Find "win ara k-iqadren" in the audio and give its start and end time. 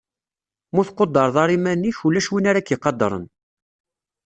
2.31-3.25